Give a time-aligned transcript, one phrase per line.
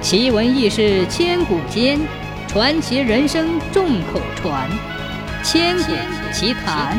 [0.00, 1.98] 奇闻异事千古间，
[2.46, 4.70] 传奇人生众口传。
[5.42, 5.92] 千古
[6.32, 6.96] 奇谈。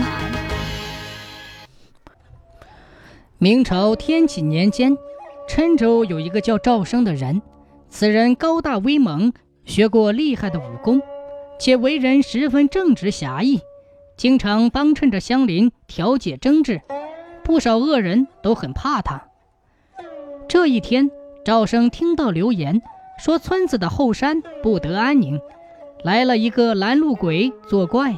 [3.38, 4.98] 明朝天启年间，
[5.48, 7.42] 郴州有一个叫赵生的人，
[7.90, 9.32] 此人高大威猛，
[9.64, 11.02] 学过厉害的武功，
[11.58, 13.62] 且为人十分正直侠义，
[14.18, 16.82] 经常帮衬着乡邻调解争执，
[17.46, 19.26] 不少恶人都很怕他。
[20.50, 21.10] 这一天。
[21.50, 22.80] 赵生听到流言，
[23.18, 25.42] 说村子的后山不得安宁，
[26.04, 28.16] 来了一个拦路鬼作怪，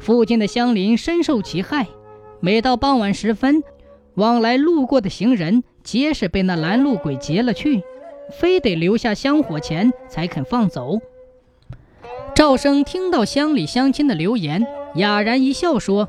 [0.00, 1.86] 附近的乡邻深受其害。
[2.40, 3.64] 每到傍晚时分，
[4.16, 7.82] 往来路过的行人皆是被那拦路鬼劫了去，
[8.38, 10.98] 非得留下香火钱才肯放走。
[12.34, 16.06] 赵生听到乡里乡亲的流言，哑然一笑说：“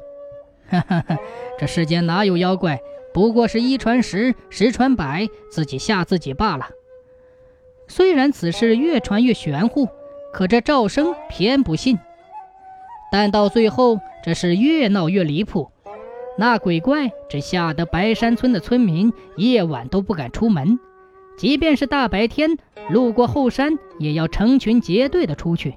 [0.68, 1.18] 哈哈哈，
[1.58, 2.82] 这世间哪有妖怪？”
[3.14, 6.70] 不过是一传十，十传百，自己吓自己罢了。
[7.88, 9.88] 虽然此事越传越玄乎，
[10.34, 12.00] 可这赵生偏不信。
[13.12, 15.70] 但到最后，这事越闹越离谱，
[16.38, 20.80] 那鬼怪只吓得白山村的村民夜晚都不敢出门，
[21.38, 22.58] 即便是大白天
[22.90, 25.76] 路过后山，也要成群结队的出去。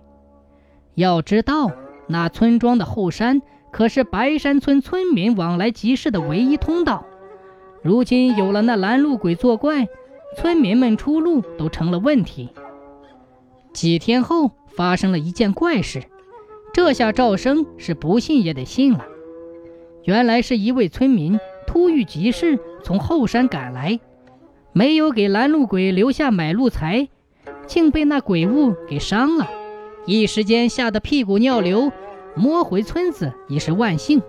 [0.94, 1.70] 要知道，
[2.06, 7.04] 那村庄的后山可是白山村村民往来集市的唯一通道。
[7.86, 9.86] 如今有了那拦路鬼作怪，
[10.36, 12.48] 村民们出路都成了问题。
[13.72, 16.02] 几天后发生了一件怪事，
[16.74, 19.06] 这下赵生是不信也得信了。
[20.02, 24.00] 原来是一位村民突遇急事从后山赶来，
[24.72, 27.06] 没有给拦路鬼留下买路财，
[27.68, 29.48] 竟被那鬼物给伤了，
[30.06, 31.92] 一时间吓得屁股尿流，
[32.34, 34.20] 摸回村子已是万幸。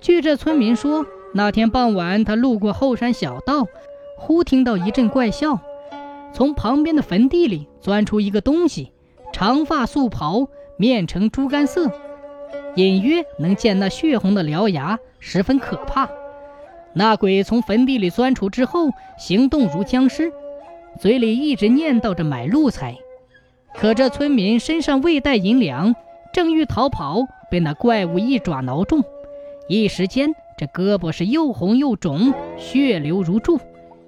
[0.00, 1.06] 据这村民说。
[1.34, 3.66] 那天傍晚，他路过后山小道，
[4.16, 5.60] 忽听到一阵怪笑，
[6.32, 8.92] 从旁边的坟地里钻出一个东西，
[9.32, 10.48] 长发素袍，
[10.78, 11.90] 面呈猪肝色，
[12.76, 16.08] 隐约能见那血红的獠牙，十分可怕。
[16.94, 18.88] 那鬼从坟地里钻出之后，
[19.18, 20.32] 行动如僵尸，
[20.98, 22.96] 嘴里一直念叨着买路财。
[23.74, 25.94] 可这村民身上未带银两，
[26.32, 29.04] 正欲逃跑，被那怪物一爪挠中，
[29.68, 30.34] 一时间。
[30.58, 33.60] 这胳膊是又红又肿，血流如注，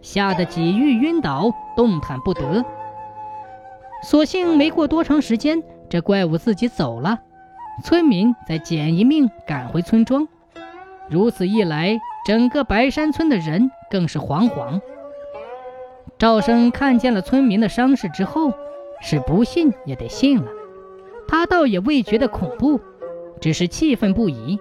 [0.03, 2.65] 吓得几欲晕倒，动弹不得。
[4.03, 7.21] 所幸没过多长时间，这怪物自己走了，
[7.85, 10.27] 村民再捡一命赶回村庄。
[11.09, 14.81] 如此一来，整个白山村的人更是惶惶。
[16.19, 18.53] 赵生看见了村民的伤势之后，
[19.01, 20.51] 是不信也得信了。
[21.29, 22.81] 他倒也未觉得恐怖，
[23.41, 24.59] 只是气愤不已。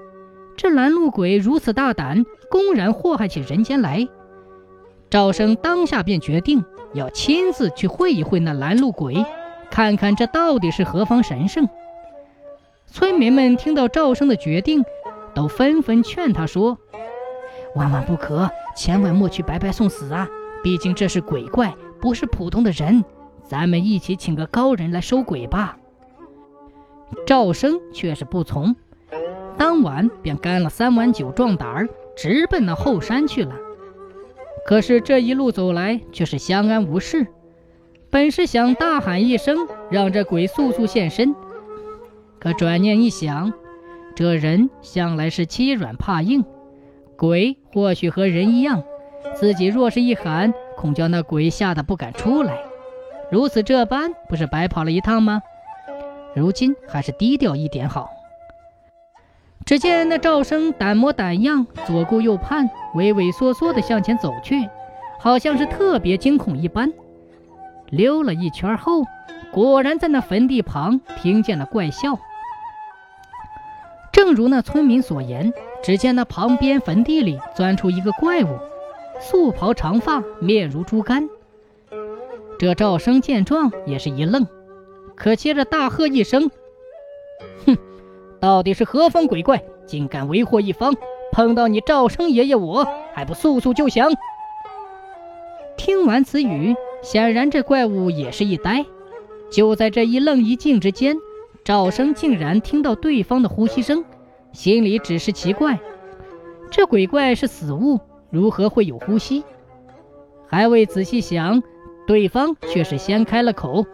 [0.59, 4.09] 这拦路鬼如此大胆，公然祸害起人间来。
[5.09, 9.25] 赵生当下便决定要亲自去会一会那拦路鬼，
[9.71, 11.69] 看看这到底是何方神圣。
[12.87, 14.83] 村民们听到赵生的决定，
[15.33, 16.77] 都纷纷劝他说
[17.73, 20.27] ：“万万不可，千万莫去白白送死啊！
[20.61, 23.05] 毕竟这是鬼怪，不是普通的人。
[23.45, 25.77] 咱们一起请个高人来收鬼吧。”
[27.25, 28.75] 赵生却是不从。
[29.59, 33.53] 当晚便干了三碗酒壮胆儿，直奔那后山去了。
[34.65, 37.27] 可是这一路走来却是相安无事。
[38.09, 39.57] 本是想大喊一声，
[39.91, 41.35] 让这鬼速速现身，
[42.39, 43.51] 可转念一想，
[44.15, 46.45] 这人向来是欺软怕硬，
[47.17, 48.81] 鬼或许和人一样，
[49.35, 52.57] 自己若是一喊，恐叫那鬼吓得不敢出来。
[53.29, 55.41] 如此这般，不是白跑了一趟吗？
[56.33, 58.09] 如今还是低调一点好。
[59.69, 64.67] 只见那赵生胆模胆样，左顾右盼，畏畏缩缩地向前走去，
[65.19, 66.91] 好像是特别惊恐一般。
[67.91, 69.03] 溜了一圈后，
[69.51, 72.17] 果然在那坟地旁听见了怪笑。
[74.11, 75.53] 正如那村民所言，
[75.83, 78.57] 只见那旁边坟地里钻出一个怪物，
[79.19, 81.29] 素袍长发，面如猪肝。
[82.57, 84.47] 这赵生见状也是一愣，
[85.15, 86.49] 可接着大喝一声
[87.67, 87.77] ：“哼！”
[88.39, 90.93] 到底是何方鬼怪，竟敢为祸一方？
[91.31, 94.11] 碰到你赵生爷爷，我还不速速就降！
[95.77, 98.85] 听完此语，显然这怪物也是一呆。
[99.51, 101.15] 就在这一愣一静之间，
[101.63, 104.03] 赵生竟然听到对方的呼吸声，
[104.53, 105.79] 心里只是奇怪：
[106.71, 107.99] 这鬼怪是死物，
[108.31, 109.43] 如何会有呼吸？
[110.47, 111.61] 还未仔细想，
[112.07, 113.85] 对方却是先开了口：“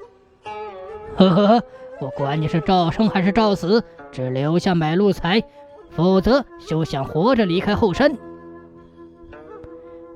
[1.18, 1.64] 呵呵呵，
[2.00, 3.84] 我管你是赵生还是赵死。”
[4.16, 5.44] 只留下买路财，
[5.90, 8.16] 否则休想活着离开后山。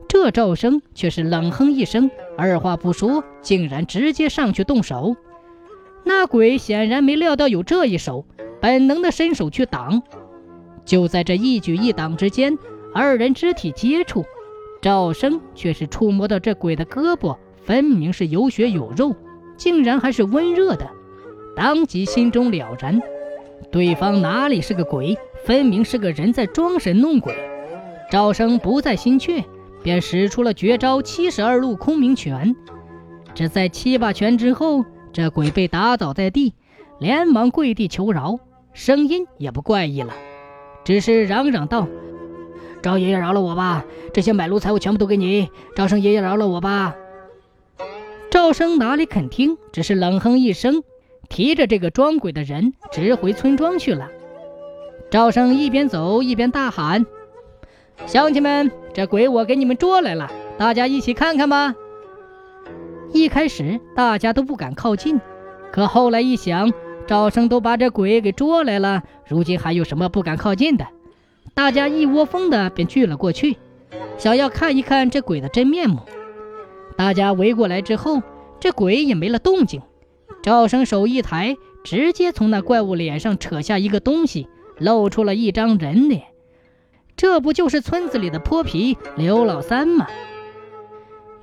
[0.07, 5.18] 这赵生却是冷哼一声，二话不说，竟然直接上去动手。
[6.06, 8.25] 那鬼显然没料到有这一手，
[8.62, 10.02] 本能的伸手去挡。
[10.86, 12.57] 就在这一举一挡之间，
[12.95, 14.24] 二人肢体接触，
[14.81, 19.13] 赵生却是触摸到这鬼的胳膊，分明是有血有肉，
[19.57, 20.90] 竟然还是温热的，
[21.54, 23.02] 当即心中了然，
[23.71, 27.35] 对方哪里是个鬼，分明是个人在装神弄鬼。
[28.11, 29.44] 赵生不再心怯，
[29.83, 32.56] 便使出了绝招七十二路空明拳。
[33.35, 34.83] 只在七八拳之后，
[35.13, 36.53] 这鬼被打倒在地，
[37.00, 38.39] 连忙跪地求饶，
[38.73, 40.13] 声音也不怪异了。
[40.83, 41.88] 只是嚷嚷道
[42.81, 43.85] ：“赵爷爷饶了我吧！
[44.11, 46.95] 这些买路财物全部都给你，赵生爷爷饶了我吧！”
[48.31, 50.83] 赵生哪里肯听，只是冷哼一声，
[51.30, 54.10] 提着这个装鬼的人直回村庄去了。
[55.10, 57.06] 赵生一边走一边大喊
[58.06, 61.76] ：“乡亲们，这鬼我给你们捉来了，大家一起看看吧！”
[63.14, 65.20] 一开始大家都不敢靠近，
[65.72, 66.72] 可后来一想。
[67.08, 70.86] 赵生都把这鬼给捉来了，如今还有什么不敢靠近的？
[71.56, 73.58] 大家一窝蜂的便聚了过去，
[74.20, 76.02] 想要看一看这鬼的真面目。
[76.96, 78.22] 大家围过来之后，
[78.60, 79.81] 这鬼也没了动静。
[80.41, 84.47] 赵生手一抬，直接从那怪物脸上扯下一个东西，
[84.77, 86.24] 露出了一张人脸。
[87.15, 90.07] 这不就是村子里的泼皮刘老三吗？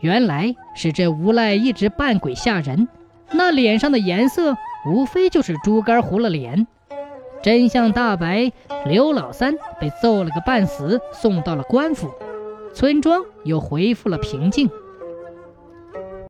[0.00, 2.88] 原来是这无赖一直扮鬼吓人，
[3.32, 4.56] 那脸上的颜色。
[4.88, 6.64] 无非就是猪肝糊了脸，
[7.42, 8.52] 真相大白，
[8.84, 12.08] 刘老三被揍了个半死，送到了官府，
[12.72, 14.70] 村庄又恢复了平静。